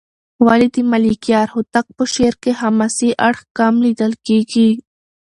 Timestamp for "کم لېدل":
3.57-4.13